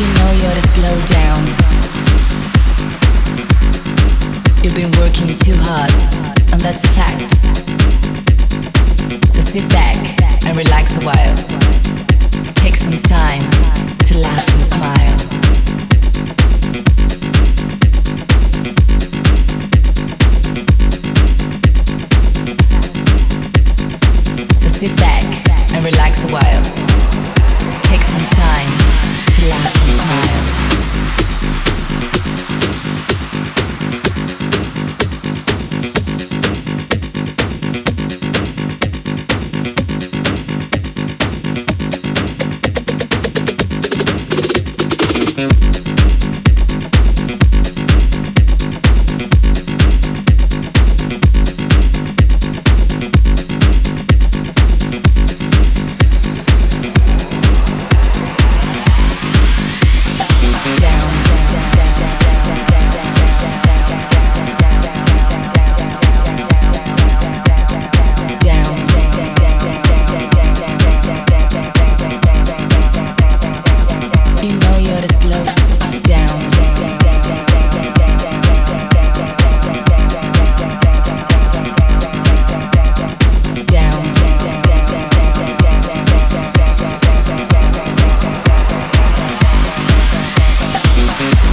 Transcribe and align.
You 0.00 0.06
know 0.14 0.32
you're 0.32 0.54
to 0.54 0.66
slow 0.66 0.96
down. 1.12 1.40
You've 4.62 4.74
been 4.74 4.90
working 4.98 5.38
too 5.40 5.56
hard, 5.60 5.92
and 6.50 6.58
that's 6.58 6.84
a 6.84 6.88
fact. 6.88 7.36
So 9.28 9.42
sit 9.42 9.68
back 9.68 9.98
and 10.46 10.56
relax 10.56 10.96
a 10.96 11.04
while. 11.04 11.36
Take 12.54 12.76
some 12.76 12.96
time 13.02 13.44
to 14.04 14.16
laugh 14.16 14.48
and 14.54 14.64
smile. 14.64 15.20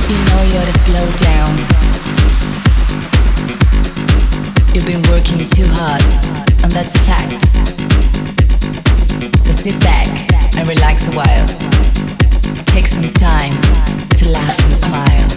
You 0.10 0.16
know 0.16 0.42
you're 0.44 0.64
to 0.64 0.72
slow 0.72 1.06
down. 1.20 1.52
You've 4.74 4.88
been 4.88 5.04
working 5.12 5.50
too 5.50 5.68
hard, 5.68 6.02
and 6.64 6.72
that's 6.72 6.96
a 6.96 7.00
fact. 7.00 7.44
So 9.38 9.52
sit 9.52 9.78
back 9.82 10.08
and 10.58 10.70
relax 10.70 11.10
a 11.10 11.12
while. 11.12 11.48
Take 12.68 12.88
some 12.88 13.04
time 13.16 13.54
to 14.16 14.30
laugh 14.30 14.60
and 14.66 14.78
smile. 14.78 15.28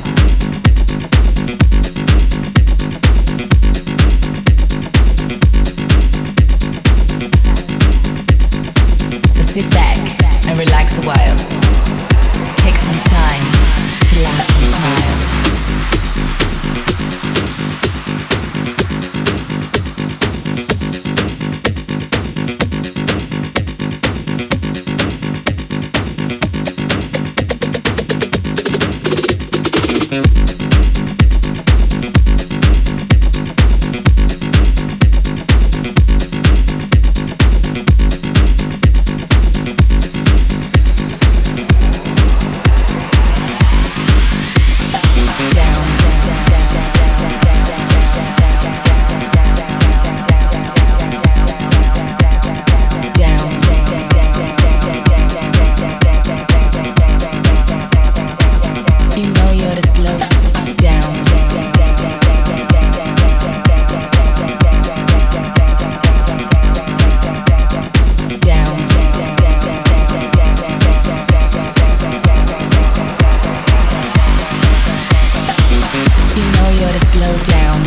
Down. 77.60 77.80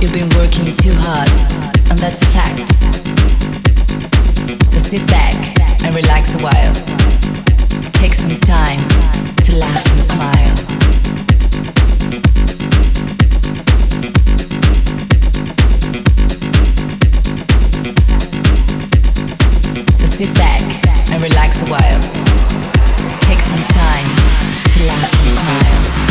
You've 0.00 0.14
been 0.14 0.30
working 0.36 0.68
too 0.76 0.94
hard, 1.04 1.30
and 1.88 1.98
that's 1.98 2.22
a 2.22 2.28
fact. 2.36 2.68
So 4.66 4.78
sit 4.78 5.06
back 5.08 5.34
and 5.84 5.94
relax 5.94 6.34
a 6.34 6.38
while. 6.38 6.74
Take 8.00 8.14
some 8.14 8.36
time 8.40 8.80
to 9.44 9.50
laugh 9.64 9.86
and 9.92 10.04
smile. 10.04 10.56
So 19.98 20.06
sit 20.06 20.34
back 20.34 20.62
and 21.12 21.22
relax 21.22 21.62
a 21.62 21.66
while. 21.66 22.00
Take 23.28 23.40
some 23.40 23.64
time 23.82 24.08
to 24.72 24.78
laugh 24.86 25.12
and 25.26 25.36
smile. 25.38 26.09